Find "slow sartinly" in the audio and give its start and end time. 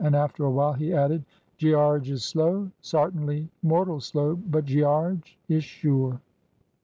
2.23-3.49